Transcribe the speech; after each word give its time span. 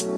Good 0.00 0.12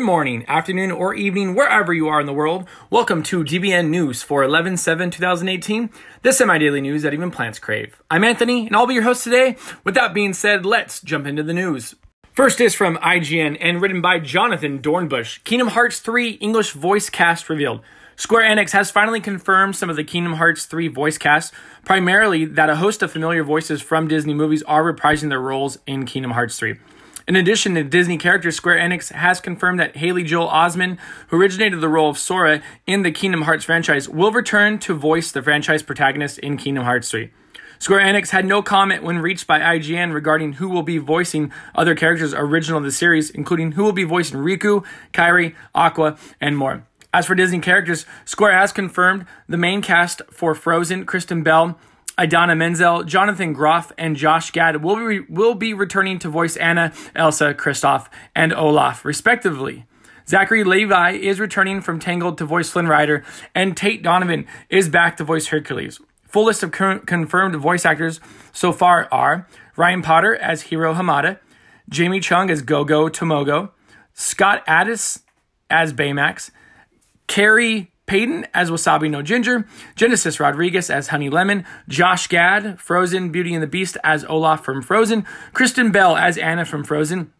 morning, 0.00 0.44
afternoon, 0.46 0.92
or 0.92 1.14
evening, 1.14 1.56
wherever 1.56 1.92
you 1.92 2.06
are 2.06 2.20
in 2.20 2.26
the 2.26 2.32
world. 2.32 2.68
Welcome 2.90 3.24
to 3.24 3.42
DBN 3.42 3.88
News 3.88 4.22
for 4.22 4.44
11 4.44 4.76
7 4.76 5.10
2018, 5.10 5.90
the 6.22 6.32
semi 6.32 6.58
daily 6.58 6.80
news 6.80 7.02
that 7.02 7.12
even 7.12 7.32
plants 7.32 7.58
crave. 7.58 8.00
I'm 8.08 8.22
Anthony, 8.22 8.68
and 8.68 8.76
I'll 8.76 8.86
be 8.86 8.94
your 8.94 9.02
host 9.02 9.24
today. 9.24 9.56
With 9.82 9.96
that 9.96 10.14
being 10.14 10.32
said, 10.32 10.64
let's 10.64 11.00
jump 11.00 11.26
into 11.26 11.42
the 11.42 11.52
news. 11.52 11.96
First 12.34 12.60
is 12.60 12.76
from 12.76 12.98
IGN 12.98 13.58
and 13.60 13.82
written 13.82 14.00
by 14.00 14.20
Jonathan 14.20 14.78
Dornbush 14.78 15.42
Kingdom 15.42 15.68
Hearts 15.68 15.98
3 15.98 16.34
English 16.34 16.70
voice 16.70 17.10
cast 17.10 17.50
revealed. 17.50 17.80
Square 18.20 18.54
Enix 18.54 18.72
has 18.72 18.90
finally 18.90 19.18
confirmed 19.18 19.74
some 19.76 19.88
of 19.88 19.96
the 19.96 20.04
Kingdom 20.04 20.34
Hearts 20.34 20.66
3 20.66 20.88
voice 20.88 21.16
cast, 21.16 21.54
primarily 21.86 22.44
that 22.44 22.68
a 22.68 22.76
host 22.76 23.02
of 23.02 23.10
familiar 23.10 23.42
voices 23.42 23.80
from 23.80 24.08
Disney 24.08 24.34
movies 24.34 24.62
are 24.64 24.84
reprising 24.84 25.30
their 25.30 25.40
roles 25.40 25.78
in 25.86 26.04
Kingdom 26.04 26.32
Hearts 26.32 26.58
3. 26.58 26.76
In 27.26 27.34
addition 27.34 27.76
to 27.76 27.82
Disney 27.82 28.18
characters, 28.18 28.56
Square 28.56 28.76
Enix 28.76 29.10
has 29.10 29.40
confirmed 29.40 29.80
that 29.80 29.96
Haley 29.96 30.22
Joel 30.22 30.48
Osment, 30.48 30.98
who 31.28 31.40
originated 31.40 31.80
the 31.80 31.88
role 31.88 32.10
of 32.10 32.18
Sora 32.18 32.60
in 32.86 33.04
the 33.04 33.10
Kingdom 33.10 33.42
Hearts 33.42 33.64
franchise, 33.64 34.06
will 34.06 34.32
return 34.32 34.78
to 34.80 34.92
voice 34.92 35.32
the 35.32 35.40
franchise 35.40 35.82
protagonist 35.82 36.38
in 36.40 36.58
Kingdom 36.58 36.84
Hearts 36.84 37.10
3. 37.10 37.30
Square 37.78 38.00
Enix 38.00 38.28
had 38.28 38.44
no 38.44 38.60
comment 38.60 39.02
when 39.02 39.20
reached 39.20 39.46
by 39.46 39.60
IGN 39.60 40.12
regarding 40.12 40.52
who 40.52 40.68
will 40.68 40.82
be 40.82 40.98
voicing 40.98 41.50
other 41.74 41.94
characters 41.94 42.34
original 42.34 42.80
to 42.80 42.84
the 42.84 42.92
series, 42.92 43.30
including 43.30 43.72
who 43.72 43.82
will 43.82 43.92
be 43.92 44.04
voicing 44.04 44.40
Riku, 44.40 44.84
Kairi, 45.14 45.54
Aqua, 45.74 46.18
and 46.38 46.58
more. 46.58 46.84
As 47.12 47.26
for 47.26 47.34
Disney 47.34 47.58
characters, 47.58 48.06
Square 48.24 48.52
has 48.52 48.72
confirmed 48.72 49.26
the 49.48 49.56
main 49.56 49.82
cast 49.82 50.22
for 50.30 50.54
Frozen, 50.54 51.06
Kristen 51.06 51.42
Bell, 51.42 51.78
Idina 52.20 52.54
Menzel, 52.54 53.02
Jonathan 53.04 53.52
Groff, 53.52 53.92
and 53.98 54.14
Josh 54.14 54.50
Gad 54.50 54.82
will 54.82 55.08
be, 55.08 55.20
will 55.20 55.54
be 55.54 55.74
returning 55.74 56.18
to 56.20 56.28
voice 56.28 56.56
Anna, 56.56 56.92
Elsa, 57.16 57.54
Kristoff, 57.54 58.08
and 58.34 58.52
Olaf, 58.52 59.04
respectively. 59.04 59.86
Zachary 60.28 60.62
Levi 60.62 61.12
is 61.12 61.40
returning 61.40 61.80
from 61.80 61.98
Tangled 61.98 62.38
to 62.38 62.44
voice 62.44 62.70
Flynn 62.70 62.86
Rider, 62.86 63.24
and 63.54 63.76
Tate 63.76 64.02
Donovan 64.02 64.46
is 64.68 64.88
back 64.88 65.16
to 65.16 65.24
voice 65.24 65.48
Hercules. 65.48 66.00
Full 66.28 66.44
list 66.44 66.62
of 66.62 66.70
confirmed 66.70 67.56
voice 67.56 67.84
actors 67.84 68.20
so 68.52 68.70
far 68.70 69.08
are 69.10 69.48
Ryan 69.76 70.02
Potter 70.02 70.36
as 70.36 70.62
Hiro 70.62 70.94
Hamada, 70.94 71.40
Jamie 71.88 72.20
Chung 72.20 72.50
as 72.50 72.62
Gogo 72.62 73.08
Tomago, 73.08 73.72
Scott 74.12 74.64
Adsit 74.66 75.22
as 75.68 75.92
Baymax, 75.92 76.52
Khary 77.30 77.92
Payton 78.06 78.44
as 78.52 78.72
Wasabi 78.72 79.08
No 79.08 79.22
Ginger, 79.22 79.64
Genesis 79.94 80.40
Rodriguez 80.40 80.90
as 80.90 81.06
Honey 81.06 81.30
Lemon, 81.30 81.64
Josh 81.88 82.26
Gad, 82.26 82.80
Frozen 82.80 83.30
Beauty 83.30 83.54
and 83.54 83.62
the 83.62 83.68
Beast 83.68 83.96
as 84.02 84.24
Olaf 84.24 84.64
from 84.64 84.82
Frozen, 84.82 85.24
Kristen 85.52 85.92
Bell 85.92 86.16
as 86.16 86.36
Anna 86.36 86.64
from 86.64 86.82
Frozen, 86.82 87.32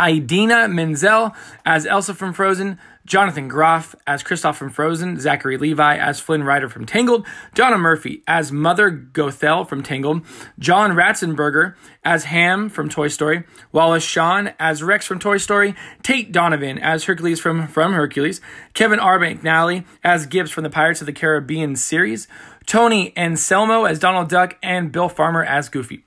Idina 0.00 0.68
Menzel 0.68 1.34
as 1.64 1.86
Elsa 1.86 2.14
from 2.14 2.32
Frozen, 2.32 2.78
Jonathan 3.06 3.48
Groff 3.48 3.94
as 4.06 4.22
Kristoff 4.22 4.56
from 4.56 4.70
Frozen, 4.70 5.20
Zachary 5.20 5.56
Levi 5.56 5.96
as 5.96 6.20
Flynn 6.20 6.42
Rider 6.42 6.68
from 6.68 6.84
Tangled, 6.84 7.26
Donna 7.54 7.78
Murphy 7.78 8.22
as 8.26 8.50
Mother 8.50 8.90
Gothel 8.90 9.66
from 9.66 9.82
Tangled, 9.82 10.22
John 10.58 10.90
Ratzenberger 10.92 11.76
as 12.04 12.24
Ham 12.24 12.68
from 12.68 12.88
Toy 12.88 13.08
Story, 13.08 13.44
Wallace 13.72 14.04
Shawn 14.04 14.52
as 14.58 14.82
Rex 14.82 15.06
from 15.06 15.18
Toy 15.18 15.38
Story, 15.38 15.74
Tate 16.02 16.32
Donovan 16.32 16.78
as 16.78 17.04
Hercules 17.04 17.40
from, 17.40 17.68
from 17.68 17.92
Hercules, 17.92 18.40
Kevin 18.74 18.98
R. 18.98 19.18
McNally 19.18 19.84
as 20.02 20.26
Gibbs 20.26 20.50
from 20.50 20.64
the 20.64 20.70
Pirates 20.70 21.00
of 21.00 21.06
the 21.06 21.12
Caribbean 21.12 21.76
series, 21.76 22.26
Tony 22.66 23.16
Anselmo 23.16 23.84
as 23.84 24.00
Donald 24.00 24.28
Duck, 24.28 24.56
and 24.62 24.90
Bill 24.90 25.08
Farmer 25.08 25.44
as 25.44 25.68
Goofy. 25.68 26.05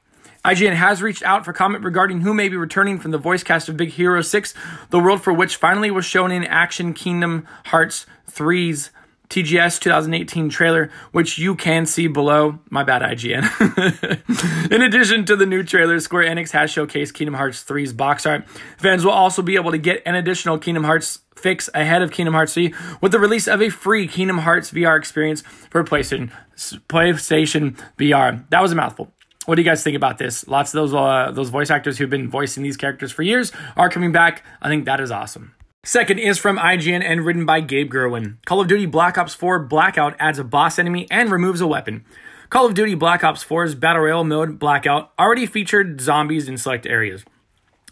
IGN 0.50 0.74
has 0.74 1.04
reached 1.04 1.22
out 1.22 1.46
for 1.46 1.54
comment 1.54 1.84
regarding 1.84 2.22
who 2.22 2.34
may 2.34 2.50
be 2.50 2.58
returning 2.58 2.98
from 2.98 3.12
the 3.12 3.20
voice 3.20 3.44
cast 3.44 3.70
of 3.70 3.78
Big 3.78 3.90
Hero 3.90 4.20
6, 4.20 4.56
the 4.90 4.98
world 4.98 5.22
for 5.22 5.32
which 5.32 5.58
finally 5.58 5.92
was 5.92 6.06
shown 6.06 6.32
in 6.32 6.44
Action 6.44 6.96
Kingdom 6.96 7.48
Hearts 7.66 8.08
3's 8.32 8.90
TGS 9.30 9.80
2018 9.80 10.50
trailer, 10.50 10.90
which 11.12 11.38
you 11.38 11.56
can 11.56 11.86
see 11.86 12.08
below. 12.08 12.58
My 12.72 12.84
bad, 12.84 13.04
IGN. 13.04 14.72
in 14.72 14.82
addition 14.82 15.24
to 15.26 15.36
the 15.36 15.46
new 15.46 15.62
trailer, 15.62 16.00
Square 16.00 16.24
Enix 16.24 16.50
has 16.50 16.72
showcased 16.72 17.14
Kingdom 17.14 17.36
Hearts 17.36 17.64
3's 17.64 17.94
box 17.94 18.26
art. 18.26 18.50
Fans 18.80 19.06
will 19.06 19.12
also 19.12 19.44
be 19.44 19.54
able 19.54 19.70
to 19.70 19.78
get 19.78 20.02
an 20.04 20.16
additional 20.16 20.58
Kingdom 20.58 20.84
Hearts 20.84 21.20
fix 21.36 21.70
ahead 21.76 22.02
of 22.02 22.10
Kingdom 22.10 22.34
Hearts 22.34 22.56
3 22.56 22.74
with 23.02 23.12
the 23.12 23.20
release 23.20 23.48
of 23.48 23.62
a 23.62 23.70
free 23.70 24.08
Kingdom 24.08 24.40
Hearts 24.40 24.72
VR 24.72 24.98
experience 24.98 25.42
for 25.70 25.84
PlayStation, 25.84 26.32
PlayStation 26.58 27.80
VR. 28.00 28.50
That 28.50 28.64
was 28.64 28.72
a 28.72 28.76
mouthful. 28.76 29.12
What 29.46 29.56
do 29.56 29.62
you 29.62 29.68
guys 29.68 29.84
think 29.84 29.96
about 29.96 30.18
this? 30.18 30.48
Lots 30.48 30.74
of 30.74 30.80
those 30.80 30.94
uh, 30.94 31.32
those 31.32 31.50
voice 31.50 31.70
actors 31.70 31.98
who've 31.98 32.10
been 32.10 32.30
voicing 32.30 32.62
these 32.62 32.78
characters 32.78 33.12
for 33.12 33.24
years 33.24 33.52
are 33.78 33.90
coming 33.90 34.12
back. 34.12 34.44
I 34.62 34.68
think 34.68 34.86
that 34.86 35.00
is 35.00 35.12
awesome. 35.12 35.56
Second 35.84 36.20
is 36.20 36.38
from 36.38 36.58
IGN 36.58 37.02
and 37.04 37.26
written 37.26 37.46
by 37.46 37.62
Gabe 37.62 37.92
Gurwin. 37.92 38.36
Call 38.46 38.60
of 38.60 38.68
Duty 38.68 38.86
Black 38.86 39.18
Ops 39.18 39.34
4 39.34 39.60
Blackout 39.60 40.14
adds 40.20 40.38
a 40.38 40.44
boss 40.44 40.78
enemy 40.78 41.08
and 41.10 41.32
removes 41.32 41.62
a 41.62 41.68
weapon. 41.68 42.04
Call 42.50 42.66
of 42.66 42.74
Duty 42.74 42.96
Black 42.96 43.24
Ops 43.24 43.46
4's 43.46 43.76
Battle 43.76 44.02
Royale 44.02 44.26
mode 44.26 44.60
Blackout 44.60 45.14
already 45.18 45.46
featured 45.46 46.02
zombies 46.02 46.50
in 46.50 46.58
select 46.58 46.86
areas. 46.86 47.24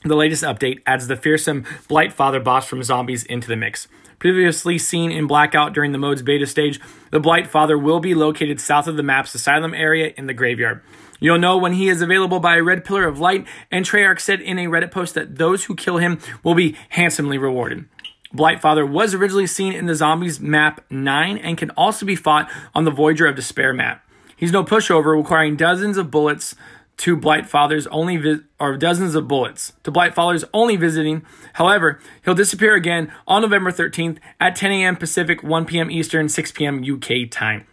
The 0.04 0.16
latest 0.16 0.44
update 0.44 0.82
adds 0.86 1.08
the 1.08 1.16
fearsome 1.16 1.66
Blight 1.88 2.14
Father 2.14 2.40
boss 2.40 2.68
from 2.68 2.84
Zombies 2.84 3.24
into 3.24 3.48
the 3.48 3.56
mix. 3.56 3.88
Previously 4.20 4.78
seen 4.78 5.12
in 5.12 5.28
Blackout 5.28 5.74
during 5.74 5.92
the 5.92 5.98
mode's 5.98 6.22
beta 6.22 6.46
stage, 6.46 6.80
the 7.12 7.20
Blight 7.20 7.48
Father 7.48 7.78
will 7.78 8.00
be 8.00 8.16
located 8.16 8.60
south 8.60 8.88
of 8.88 8.96
the 8.96 9.04
map's 9.04 9.34
asylum 9.36 9.74
area 9.74 10.14
in 10.18 10.28
the 10.28 10.34
graveyard. 10.34 10.82
You'll 11.20 11.40
know 11.40 11.58
when 11.58 11.74
he 11.74 11.90
is 11.90 12.02
available 12.02 12.40
by 12.40 12.58
a 12.58 12.64
red 12.64 12.86
pillar 12.86 13.08
of 13.08 13.20
light, 13.20 13.46
and 13.72 13.86
Treyarch 13.86 14.20
said 14.20 14.40
in 14.40 14.60
a 14.60 14.68
Reddit 14.68 14.92
post 14.92 15.16
that 15.16 15.38
those 15.38 15.66
who 15.66 15.76
kill 15.76 15.98
him 15.98 16.20
will 16.44 16.56
be 16.56 16.76
handsomely 16.90 17.38
rewarded. 17.38 17.86
Blightfather 18.34 18.88
was 18.88 19.14
originally 19.14 19.48
seen 19.48 19.74
in 19.74 19.88
the 19.88 19.96
Zombies 19.96 20.40
map 20.40 20.84
9 20.92 21.38
and 21.38 21.58
can 21.58 21.72
also 21.72 22.06
be 22.06 22.16
fought 22.16 22.52
on 22.76 22.86
the 22.86 22.92
Voyager 22.92 23.26
of 23.26 23.36
Despair 23.36 23.74
map. 23.74 24.04
He's 24.36 24.52
no 24.52 24.64
pushover, 24.64 25.18
requiring 25.18 25.56
dozens 25.56 25.98
of 25.98 26.12
bullets 26.12 26.56
to 26.98 27.16
Blightfather's 27.16 27.88
only 27.88 28.18
vi- 28.18 28.40
or 28.60 28.76
dozens 28.78 29.16
of 29.16 29.28
bullets 29.28 29.74
to 29.84 29.92
Blightfather's 29.92 30.46
only 30.54 30.76
visiting. 30.76 31.24
However, 31.54 32.00
he'll 32.26 32.34
disappear 32.34 32.76
again 32.76 33.12
on 33.28 33.44
November 33.44 33.72
13th 33.72 34.18
at 34.40 34.56
10 34.56 34.72
a.m. 34.72 34.96
Pacific, 34.96 35.44
1 35.44 35.66
p.m. 35.66 35.92
Eastern, 35.92 36.28
6 36.28 36.52
p.m. 36.54 36.84
UK 36.84 37.30
time. 37.30 37.66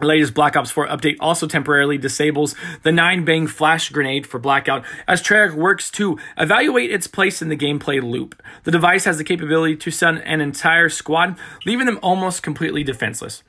The 0.00 0.06
latest 0.06 0.34
Black 0.34 0.56
Ops 0.56 0.72
4 0.72 0.88
update 0.88 1.18
also 1.20 1.46
temporarily 1.46 1.98
disables 1.98 2.56
the 2.82 2.90
9 2.90 3.24
bang 3.24 3.46
flash 3.46 3.90
grenade 3.90 4.26
for 4.26 4.40
Blackout 4.40 4.84
as 5.06 5.22
Treyarch 5.22 5.54
works 5.54 5.88
to 5.92 6.18
evaluate 6.36 6.90
its 6.90 7.06
place 7.06 7.40
in 7.40 7.48
the 7.48 7.56
gameplay 7.56 8.02
loop. 8.02 8.42
The 8.64 8.72
device 8.72 9.04
has 9.04 9.18
the 9.18 9.24
capability 9.24 9.76
to 9.76 9.90
stun 9.92 10.18
an 10.18 10.40
entire 10.40 10.88
squad, 10.88 11.38
leaving 11.64 11.86
them 11.86 12.00
almost 12.02 12.42
completely 12.42 12.82
defenseless. 12.82 13.44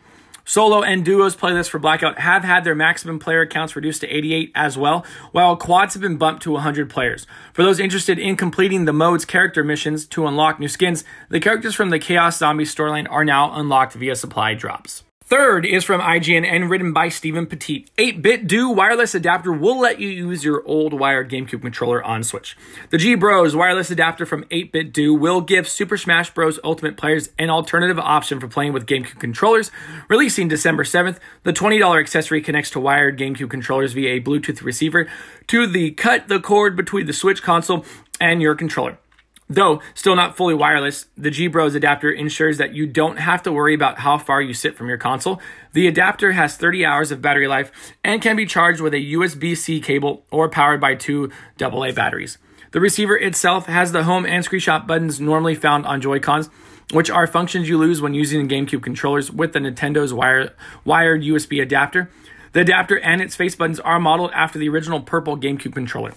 Solo 0.48 0.84
and 0.84 1.04
duos 1.04 1.36
playlists 1.36 1.70
for 1.70 1.80
Blackout 1.80 2.20
have 2.20 2.44
had 2.44 2.64
their 2.64 2.76
maximum 2.76 3.18
player 3.18 3.48
counts 3.48 3.76
reduced 3.76 4.02
to 4.02 4.08
88 4.08 4.52
as 4.54 4.78
well, 4.78 5.04
while 5.32 5.58
quads 5.58 5.96
have 5.96 6.02
been 6.02 6.18
bumped 6.18 6.44
to 6.44 6.52
100 6.52 6.88
players. 6.88 7.26
For 7.52 7.64
those 7.64 7.80
interested 7.80 8.20
in 8.20 8.36
completing 8.36 8.86
the 8.86 8.94
mode's 8.94 9.26
character 9.26 9.64
missions 9.64 10.06
to 10.08 10.28
unlock 10.28 10.60
new 10.60 10.68
skins, 10.68 11.04
the 11.30 11.40
characters 11.40 11.74
from 11.74 11.90
the 11.90 11.98
Chaos 11.98 12.38
Zombie 12.38 12.64
storyline 12.64 13.08
are 13.10 13.26
now 13.26 13.54
unlocked 13.56 13.94
via 13.94 14.16
supply 14.16 14.54
drops. 14.54 15.04
Third 15.28 15.66
is 15.66 15.84
from 15.84 16.02
IGN 16.02 16.46
and 16.46 16.70
written 16.70 16.94
by 16.94 17.10
Stephen 17.10 17.48
Petite. 17.48 17.90
8-bit 17.98 18.46
Do 18.46 18.70
wireless 18.70 19.16
adapter 19.16 19.52
will 19.52 19.80
let 19.80 20.00
you 20.00 20.08
use 20.08 20.44
your 20.44 20.62
old 20.68 20.94
wired 20.94 21.32
GameCube 21.32 21.64
controller 21.64 22.04
on 22.04 22.24
Switch. 22.24 22.56
The 22.92 23.00
G 23.00 23.16
Bros 23.16 23.56
wireless 23.56 23.90
adapter 23.90 24.28
from 24.28 24.44
8BitDo 24.46 25.18
will 25.18 25.42
give 25.42 25.68
Super 25.68 25.98
Smash 25.98 26.32
Bros. 26.32 26.60
Ultimate 26.64 26.96
players 26.96 27.30
an 27.40 27.50
alternative 27.50 27.98
option 27.98 28.40
for 28.40 28.48
playing 28.48 28.74
with 28.74 28.86
GameCube 28.86 29.20
controllers. 29.20 29.72
Releasing 30.10 30.48
December 30.48 30.84
7th, 30.84 31.18
the 31.42 31.54
$20 31.54 32.00
accessory 32.00 32.40
connects 32.40 32.70
to 32.70 32.80
wired 32.80 33.18
GameCube 33.18 33.50
controllers 33.50 33.94
via 33.94 34.18
a 34.18 34.22
Bluetooth 34.22 34.62
receiver 34.62 35.08
to 35.48 35.66
the 35.66 35.90
cut 35.90 36.28
the 36.28 36.40
cord 36.40 36.76
between 36.76 37.08
the 37.08 37.14
Switch 37.14 37.42
console 37.42 37.84
and 38.22 38.44
your 38.44 38.54
controller. 38.54 39.00
Though 39.48 39.82
still 39.94 40.16
not 40.16 40.36
fully 40.36 40.56
wireless, 40.56 41.06
the 41.16 41.30
G 41.30 41.48
Bros 41.48 41.76
adapter 41.76 42.12
ensures 42.12 42.58
that 42.58 42.74
you 42.74 42.88
don't 42.88 43.18
have 43.18 43.44
to 43.44 43.52
worry 43.52 43.76
about 43.76 44.00
how 44.00 44.18
far 44.18 44.42
you 44.42 44.56
sit 44.56 44.76
from 44.76 44.88
your 44.88 44.98
console. 44.98 45.40
The 45.74 45.88
adapter 45.88 46.32
has 46.32 46.58
30 46.58 46.84
hours 46.84 47.12
of 47.12 47.22
battery 47.22 47.48
life 47.48 47.72
and 48.04 48.22
can 48.22 48.36
be 48.36 48.48
charged 48.48 48.82
with 48.82 48.94
a 48.96 49.14
USB 49.14 49.56
C 49.56 49.80
cable 49.80 50.26
or 50.32 50.50
powered 50.50 50.82
by 50.82 50.96
two 50.96 51.32
AA 51.62 51.92
batteries. 51.92 52.40
The 52.72 52.82
receiver 52.82 53.16
itself 53.16 53.68
has 53.68 53.92
the 53.92 54.04
home 54.04 54.26
and 54.26 54.44
screenshot 54.44 54.88
buttons 54.88 55.22
normally 55.22 55.56
found 55.56 55.86
on 55.86 56.02
Joy-Cons, 56.02 56.50
which 56.92 57.12
are 57.12 57.28
functions 57.28 57.70
you 57.70 57.78
lose 57.78 58.02
when 58.02 58.16
using 58.16 58.50
GameCube 58.50 58.84
controllers 58.84 59.32
with 59.32 59.54
the 59.54 59.60
Nintendo's 59.60 60.14
wire, 60.14 60.54
wired 60.84 61.22
USB 61.22 61.62
adapter. 61.62 62.10
The 62.54 62.62
adapter 62.62 63.00
and 63.00 63.22
its 63.22 63.36
face 63.36 63.56
buttons 63.56 63.80
are 63.80 64.00
modeled 64.00 64.32
after 64.34 64.58
the 64.58 64.70
original 64.70 65.02
purple 65.02 65.38
GameCube 65.38 65.74
controller. 65.74 66.14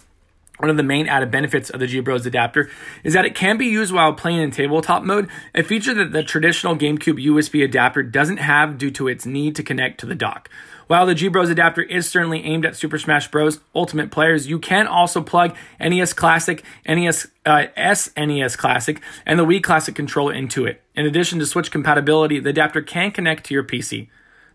One 0.58 0.70
of 0.70 0.76
the 0.76 0.82
main 0.82 1.06
added 1.06 1.31
benefits 1.31 1.70
of 1.70 1.78
the 1.81 1.87
G-Bros 1.87 2.26
adapter 2.26 2.69
is 3.05 3.14
that 3.14 3.25
it 3.25 3.34
can 3.34 3.56
be 3.56 3.66
used 3.66 3.93
while 3.93 4.12
playing 4.12 4.40
in 4.40 4.50
tabletop 4.50 5.05
mode, 5.05 5.28
a 5.55 5.62
feature 5.62 5.94
that 5.94 6.12
the 6.12 6.25
traditional 6.25 6.76
GameCube 6.76 7.25
USB 7.25 7.64
adapter 7.64 8.02
doesn't 8.02 8.38
have 8.38 8.76
due 8.76 8.90
to 8.90 9.08
its 9.08 9.25
need 9.25 9.55
to 9.56 9.62
connect 9.62 10.00
to 10.00 10.06
the 10.06 10.16
dock. 10.16 10.50
While 10.88 11.05
the 11.05 11.14
G-Bros 11.14 11.50
adapter 11.50 11.82
is 11.82 12.08
certainly 12.08 12.44
aimed 12.44 12.64
at 12.64 12.75
Super 12.75 12.99
Smash 12.99 13.31
Bros. 13.31 13.60
Ultimate 13.75 14.10
players, 14.10 14.49
you 14.49 14.58
can 14.58 14.87
also 14.87 15.22
plug 15.22 15.55
NES 15.78 16.14
Classic, 16.14 16.64
NES, 16.88 17.28
uh, 17.44 17.66
SNES 17.76 18.56
Classic, 18.56 19.00
and 19.26 19.38
the 19.38 19.44
Wii 19.44 19.62
Classic 19.62 19.94
controller 19.94 20.32
into 20.32 20.64
it. 20.64 20.82
In 20.96 21.04
addition 21.04 21.38
to 21.40 21.46
Switch 21.46 21.70
compatibility, 21.70 22.40
the 22.40 22.50
adapter 22.50 22.81
can 22.81 23.12
connect 23.12 23.44
to 23.46 23.54
your 23.54 23.64
PC. 23.64 24.08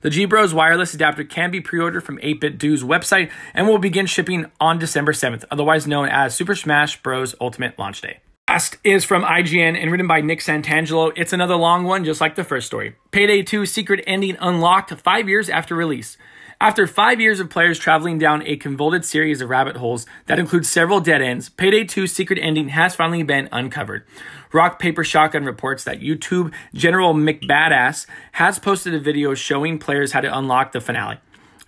The 0.03 0.09
G 0.09 0.25
Bros 0.25 0.53
wireless 0.53 0.93
adapter 0.93 1.23
can 1.23 1.49
be 1.49 1.61
pre 1.61 1.79
ordered 1.79 2.01
from 2.01 2.17
8BitDo's 2.17 2.83
website 2.83 3.31
and 3.53 3.69
will 3.69 3.77
begin 3.77 4.05
shipping 4.05 4.51
on 4.59 4.77
December 4.77 5.13
7th, 5.13 5.45
otherwise 5.49 5.87
known 5.87 6.09
as 6.09 6.35
Super 6.35 6.55
Smash 6.55 7.01
Bros. 7.01 7.33
Ultimate 7.39 7.79
Launch 7.79 8.01
Day. 8.01 8.19
Last 8.49 8.75
is 8.83 9.05
from 9.05 9.23
IGN 9.23 9.81
and 9.81 9.89
written 9.89 10.05
by 10.05 10.19
Nick 10.19 10.41
Santangelo. 10.41 11.13
It's 11.15 11.31
another 11.31 11.55
long 11.55 11.85
one, 11.85 12.03
just 12.03 12.19
like 12.19 12.35
the 12.35 12.43
first 12.43 12.67
story. 12.67 12.95
Payday 13.11 13.43
2 13.43 13.65
secret 13.65 14.03
ending 14.05 14.35
unlocked 14.41 14.91
five 14.99 15.29
years 15.29 15.49
after 15.49 15.73
release. 15.73 16.17
After 16.63 16.87
five 16.87 17.19
years 17.19 17.41
of 17.41 17.49
players 17.49 17.77
traveling 17.77 18.17
down 18.17 18.41
a 18.43 18.55
convoluted 18.55 19.03
series 19.03 19.41
of 19.41 19.49
rabbit 19.49 19.75
holes 19.75 20.05
that 20.27 20.39
includes 20.39 20.69
several 20.69 21.01
dead 21.01 21.21
ends, 21.21 21.49
Payday 21.49 21.83
2's 21.83 22.13
secret 22.13 22.39
ending 22.41 22.69
has 22.69 22.95
finally 22.95 23.21
been 23.21 23.49
uncovered. 23.51 24.05
Rock 24.53 24.79
Paper 24.79 25.03
Shotgun 25.03 25.43
reports 25.43 25.83
that 25.83 25.99
YouTube 25.99 26.53
General 26.73 27.13
McBadass 27.13 28.05
has 28.31 28.59
posted 28.59 28.93
a 28.93 28.99
video 29.01 29.33
showing 29.33 29.77
players 29.77 30.13
how 30.13 30.21
to 30.21 30.37
unlock 30.37 30.71
the 30.71 30.79
finale. 30.79 31.17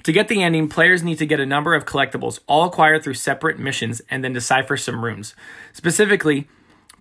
To 0.03 0.13
get 0.13 0.29
the 0.29 0.41
ending, 0.41 0.69
players 0.69 1.03
need 1.03 1.17
to 1.17 1.25
get 1.25 1.41
a 1.41 1.45
number 1.45 1.75
of 1.75 1.83
collectibles, 1.83 2.39
all 2.47 2.63
acquired 2.63 3.03
through 3.03 3.15
separate 3.15 3.59
missions, 3.59 4.01
and 4.09 4.23
then 4.23 4.31
decipher 4.31 4.77
some 4.77 5.03
runes. 5.03 5.35
Specifically, 5.73 6.47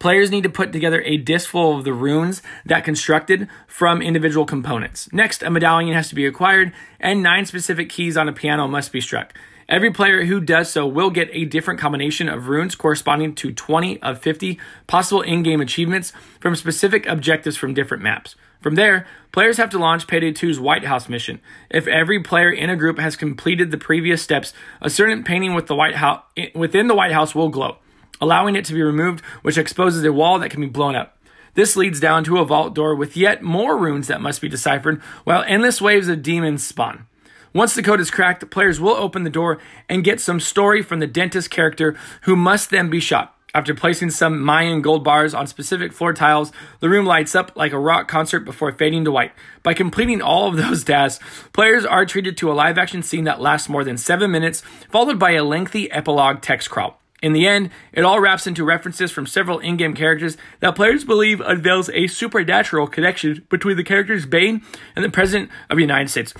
Players 0.05 0.31
need 0.31 0.43
to 0.43 0.51
put 0.51 0.71
together 0.71 1.01
a 1.07 1.17
disc 1.17 1.49
full 1.49 1.79
of 1.79 1.85
the 1.85 1.95
runes 1.95 2.43
that 2.67 2.85
constructed 2.85 3.49
from 3.67 4.03
individual 4.03 4.45
components. 4.45 5.09
Next, 5.15 5.43
a 5.43 5.49
medallion 5.49 5.95
has 5.95 6.11
to 6.11 6.15
be 6.15 6.27
acquired, 6.27 6.75
and 7.01 7.23
nine 7.23 7.47
specific 7.47 7.89
keys 7.89 8.15
on 8.15 8.29
a 8.29 8.33
piano 8.35 8.69
must 8.69 8.93
be 8.93 9.01
struck. 9.01 9.33
Every 9.67 9.91
player 9.91 10.27
who 10.27 10.43
does 10.43 10.71
so 10.71 10.87
will 10.87 11.09
get 11.09 11.31
a 11.33 11.47
different 11.47 11.81
combination 11.81 12.29
of 12.29 12.49
runes 12.49 12.75
corresponding 12.75 13.35
to 13.37 13.51
20 13.51 14.03
of 14.03 14.19
50 14.19 14.61
possible 14.87 15.23
in 15.23 15.43
game 15.43 15.63
achievements 15.63 16.13
from 16.39 16.55
specific 16.55 17.07
objectives 17.07 17.57
from 17.57 17.73
different 17.73 18.03
maps. 18.03 18.37
From 18.61 18.75
there, 18.75 19.07
players 19.33 19.57
have 19.57 19.71
to 19.71 19.79
launch 19.79 20.07
Payday 20.07 20.33
2's 20.33 20.61
White 20.61 20.85
House 20.85 21.09
mission. 21.09 21.41
If 21.71 21.87
every 21.87 22.23
player 22.23 22.51
in 22.51 22.69
a 22.69 22.77
group 22.77 22.99
has 22.99 23.17
completed 23.17 23.71
the 23.71 23.79
previous 23.79 24.23
steps, 24.23 24.53
a 24.83 24.91
certain 24.91 25.25
painting 25.25 25.55
with 25.55 25.67
the 25.67 25.75
White 25.75 25.97
House, 25.97 26.23
within 26.55 26.89
the 26.89 26.95
White 26.95 27.13
House 27.13 27.35
will 27.35 27.49
glow 27.49 27.79
allowing 28.25 28.57
it 28.57 28.65
to 28.65 28.75
be 28.75 28.83
removed, 28.83 29.21
which 29.43 29.59
exposes 29.59 30.03
a 30.03 30.13
wall 30.13 30.41
that 30.41 30.51
can 30.51 30.61
be 30.61 30.67
blown 30.67 30.97
up. 30.97 31.17
This 31.55 31.77
leads 31.77 32.01
down 32.01 32.25
to 32.25 32.39
a 32.39 32.45
vault 32.45 32.75
door 32.75 32.97
with 32.97 33.17
yet 33.17 33.43
more 33.43 33.79
runes 33.79 34.09
that 34.09 34.21
must 34.21 34.41
be 34.41 34.49
deciphered, 34.49 35.01
while 35.23 35.45
endless 35.47 35.81
waves 35.81 36.09
of 36.09 36.23
demons 36.23 36.67
spawn. 36.67 37.07
Once 37.53 37.75
the 37.75 37.83
code 37.85 38.01
is 38.01 38.11
cracked, 38.11 38.41
the 38.41 38.47
players 38.47 38.81
will 38.81 38.95
open 38.97 39.23
the 39.23 39.31
door 39.31 39.61
and 39.89 40.03
get 40.03 40.21
some 40.21 40.41
story 40.41 40.83
from 40.83 40.99
the 40.99 41.07
dentist 41.07 41.51
character 41.51 41.97
who 42.23 42.35
must 42.35 42.71
then 42.71 42.91
be 42.91 42.99
shot. 42.99 43.37
After 43.55 43.73
placing 43.73 44.11
some 44.11 44.41
Mayan 44.41 44.83
gold 44.83 45.05
bars 45.05 45.33
on 45.33 45.47
specific 45.47 45.93
floor 45.93 46.13
tiles, 46.13 46.51
the 46.81 46.89
room 46.89 47.07
lights 47.07 47.37
up 47.37 47.53
like 47.55 47.71
a 47.71 47.79
rock 47.79 48.09
concert 48.09 48.41
before 48.41 48.73
fading 48.73 49.05
to 49.05 49.13
white. 49.13 49.31
By 49.63 49.75
completing 49.75 50.21
all 50.21 50.49
of 50.49 50.57
those 50.57 50.83
tasks, 50.85 51.25
players 51.53 51.85
are 51.85 52.05
treated 52.05 52.37
to 52.39 52.51
a 52.51 52.55
live 52.55 52.79
action 52.79 53.05
scene 53.05 53.25
that 53.25 53.41
lasts 53.41 53.69
more 53.69 53.85
than 53.85 53.97
seven 53.97 54.33
minutes, 54.33 54.65
followed 54.91 55.21
by 55.21 55.33
a 55.33 55.45
lengthy 55.45 55.89
epilogue 55.93 56.43
text 56.43 56.69
crawl. 56.69 57.01
In 57.25 57.33
the 57.33 57.49
end, 57.49 57.71
it 57.95 58.05
all 58.05 58.21
wraps 58.21 58.47
into 58.47 58.65
references 58.65 59.11
from 59.11 59.27
several 59.27 59.59
in 59.59 59.79
game 59.79 59.95
characters 59.95 60.37
that 60.61 60.77
players 60.77 61.05
believe 61.05 61.41
unveils 61.41 61.89
a 61.95 62.07
supernatural 62.07 62.87
connection 62.87 63.47
between 63.49 63.79
the 63.79 63.83
characters 63.83 64.27
Bain 64.27 64.61
and 64.95 65.03
the 65.03 65.09
President 65.09 65.51
of 65.71 65.79
the 65.79 65.83
United 65.83 66.11
States. 66.11 66.35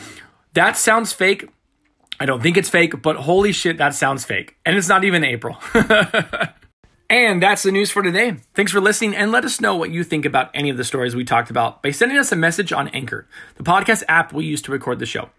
That 0.53 0.77
sounds 0.77 1.15
fake. 1.15 1.49
I 2.21 2.27
don't 2.27 2.43
think 2.43 2.59
it's 2.59 2.69
fake, 2.69 3.01
but 3.01 3.17
holy 3.17 3.51
shit, 3.51 3.79
that 3.79 3.95
sounds 3.95 4.27
fake. 4.27 4.57
And 4.67 4.77
it's 4.77 4.87
not 4.87 5.05
even 5.05 5.25
April. 5.25 5.57
and 7.09 7.43
that's 7.43 7.63
the 7.63 7.73
news 7.73 7.91
for 7.91 8.03
today. 8.03 8.37
Thanks 8.53 8.71
for 8.71 8.83
listening 8.83 9.17
and 9.17 9.33
let 9.33 9.47
us 9.47 9.63
know 9.63 9.75
what 9.77 9.89
you 9.89 10.05
think 10.05 10.27
about 10.27 10.51
any 10.53 10.69
of 10.69 10.77
the 10.77 10.85
stories 10.85 11.17
we 11.17 11.25
talked 11.25 11.49
about 11.49 11.83
by 11.83 11.93
sending 11.93 12.19
us 12.19 12.31
a 12.31 12.37
message 12.37 12.75
on 12.75 12.89
Anchor, 12.89 13.27
the 13.55 13.65
podcast 13.65 14.03
app 14.07 14.35
we 14.35 14.45
use 14.45 14.61
to 14.61 14.71
record 14.71 14.99
the 14.99 15.07
show. 15.07 15.31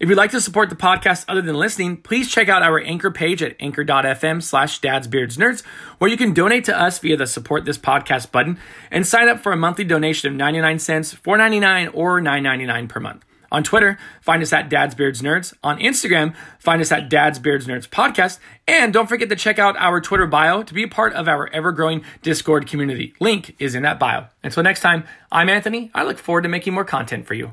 If 0.00 0.08
you'd 0.08 0.18
like 0.18 0.32
to 0.32 0.40
support 0.40 0.70
the 0.70 0.76
podcast 0.76 1.24
other 1.28 1.42
than 1.42 1.56
listening, 1.56 1.98
please 1.98 2.30
check 2.30 2.48
out 2.48 2.62
our 2.62 2.80
anchor 2.80 3.10
page 3.10 3.42
at 3.42 3.56
anchor.fm 3.60 4.42
slash 4.42 4.80
dadsbeardsnerds, 4.80 5.64
where 5.98 6.10
you 6.10 6.16
can 6.16 6.34
donate 6.34 6.64
to 6.64 6.78
us 6.78 6.98
via 6.98 7.16
the 7.16 7.26
support 7.26 7.64
this 7.64 7.78
podcast 7.78 8.32
button 8.32 8.58
and 8.90 9.06
sign 9.06 9.28
up 9.28 9.40
for 9.40 9.52
a 9.52 9.56
monthly 9.56 9.84
donation 9.84 10.28
of 10.28 10.36
99 10.36 10.78
cents, 10.78 11.14
4.99 11.14 11.90
or 11.94 12.20
9.99 12.20 12.88
per 12.88 13.00
month. 13.00 13.24
On 13.52 13.62
Twitter, 13.62 13.98
find 14.20 14.42
us 14.42 14.52
at 14.52 14.68
dadsbeardsnerds. 14.68 15.54
On 15.62 15.78
Instagram, 15.78 16.34
find 16.58 16.82
us 16.82 16.90
at 16.90 17.08
Dad's 17.08 17.38
Beards 17.38 17.68
Nerds 17.68 17.88
Podcast. 17.88 18.40
And 18.66 18.92
don't 18.92 19.08
forget 19.08 19.28
to 19.28 19.36
check 19.36 19.60
out 19.60 19.76
our 19.76 20.00
Twitter 20.00 20.26
bio 20.26 20.64
to 20.64 20.74
be 20.74 20.82
a 20.82 20.88
part 20.88 21.12
of 21.12 21.28
our 21.28 21.48
ever 21.50 21.70
growing 21.70 22.02
Discord 22.22 22.66
community. 22.66 23.14
Link 23.20 23.54
is 23.60 23.76
in 23.76 23.84
that 23.84 24.00
bio. 24.00 24.26
Until 24.42 24.64
next 24.64 24.80
time, 24.80 25.04
I'm 25.30 25.48
Anthony. 25.48 25.92
I 25.94 26.02
look 26.02 26.18
forward 26.18 26.42
to 26.42 26.48
making 26.48 26.74
more 26.74 26.84
content 26.84 27.28
for 27.28 27.34
you. 27.34 27.52